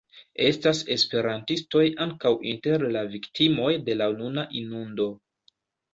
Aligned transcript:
Estas 0.45 0.79
esperantistoj 0.95 1.83
ankaŭ 2.07 2.33
inter 2.53 2.87
la 2.97 3.07
viktimoj 3.15 3.69
de 3.91 3.99
la 4.03 4.09
nuna 4.23 4.47
inundo. 4.63 5.11